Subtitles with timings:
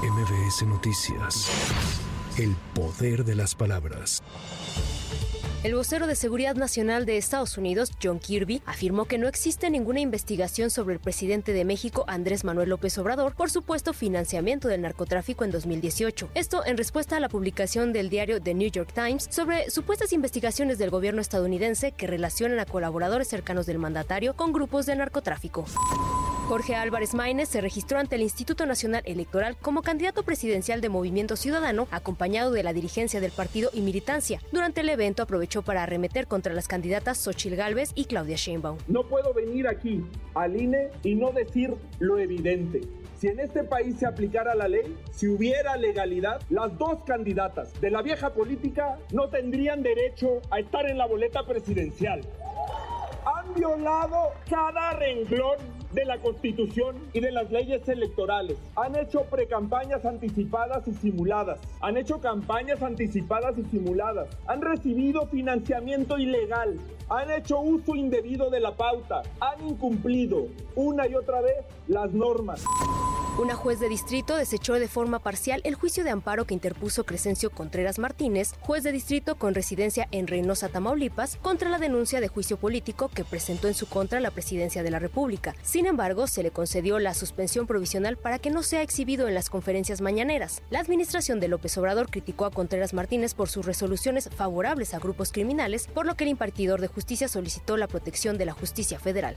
[0.00, 1.50] MBS Noticias.
[2.38, 4.22] El poder de las palabras.
[5.64, 9.98] El vocero de Seguridad Nacional de Estados Unidos, John Kirby, afirmó que no existe ninguna
[9.98, 15.44] investigación sobre el presidente de México, Andrés Manuel López Obrador, por supuesto financiamiento del narcotráfico
[15.44, 16.30] en 2018.
[16.34, 20.78] Esto en respuesta a la publicación del diario The New York Times sobre supuestas investigaciones
[20.78, 25.64] del gobierno estadounidense que relacionan a colaboradores cercanos del mandatario con grupos de narcotráfico.
[26.48, 31.36] Jorge Álvarez Maínez se registró ante el Instituto Nacional Electoral como candidato presidencial de Movimiento
[31.36, 34.40] Ciudadano, acompañado de la dirigencia del partido y militancia.
[34.50, 38.78] Durante el evento aprovechó para arremeter contra las candidatas Xochil Gálvez y Claudia Sheinbaum.
[38.86, 40.02] No puedo venir aquí
[40.34, 42.80] al INE y no decir lo evidente.
[43.18, 47.90] Si en este país se aplicara la ley, si hubiera legalidad, las dos candidatas de
[47.90, 52.22] la vieja política no tendrían derecho a estar en la boleta presidencial.
[53.26, 55.58] Han violado cada renglón
[55.92, 58.58] de la Constitución y de las leyes electorales.
[58.76, 61.60] Han hecho precampañas anticipadas y simuladas.
[61.80, 64.28] Han hecho campañas anticipadas y simuladas.
[64.46, 66.78] Han recibido financiamiento ilegal.
[67.08, 69.22] Han hecho uso indebido de la pauta.
[69.40, 72.64] Han incumplido una y otra vez las normas.
[73.38, 77.50] Una juez de distrito desechó de forma parcial el juicio de amparo que interpuso Crescencio
[77.50, 82.56] Contreras Martínez, juez de distrito con residencia en Reynosa, Tamaulipas, contra la denuncia de juicio
[82.56, 85.54] político que presentó en su contra la presidencia de la República.
[85.62, 89.50] Sin embargo, se le concedió la suspensión provisional para que no sea exhibido en las
[89.50, 90.60] conferencias mañaneras.
[90.70, 95.30] La administración de López Obrador criticó a Contreras Martínez por sus resoluciones favorables a grupos
[95.30, 99.36] criminales, por lo que el impartidor de justicia solicitó la protección de la justicia federal.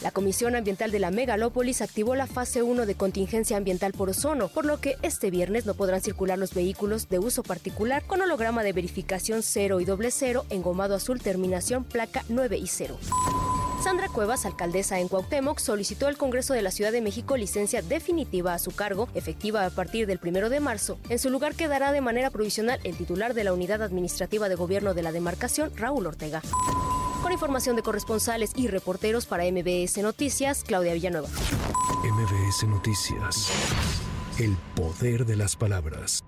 [0.00, 4.48] La Comisión Ambiental de la Megalópolis activó la fase 1 de contingencia ambiental por ozono,
[4.48, 8.62] por lo que este viernes no podrán circular los vehículos de uso particular con holograma
[8.62, 12.96] de verificación 0 y doble 0, engomado azul, terminación placa 9 y 0.
[13.82, 18.54] Sandra Cuevas, alcaldesa en Cuauhtémoc, solicitó al Congreso de la Ciudad de México licencia definitiva
[18.54, 20.98] a su cargo, efectiva a partir del 1 de marzo.
[21.08, 24.94] En su lugar quedará de manera provisional el titular de la Unidad Administrativa de Gobierno
[24.94, 26.42] de la Demarcación, Raúl Ortega.
[27.22, 31.28] Con información de corresponsales y reporteros para MBS Noticias, Claudia Villanueva.
[32.04, 33.50] MBS Noticias.
[34.38, 36.24] El poder de las palabras.